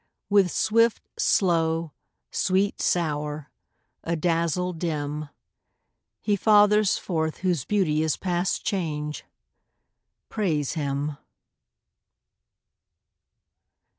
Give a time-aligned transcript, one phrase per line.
[0.31, 1.93] With swift, slow;
[2.31, 3.51] sweet, sour;
[4.03, 5.29] adazzle, dim;
[6.19, 9.25] He fathers forth whose beauty is past change:
[10.27, 11.17] Praise him.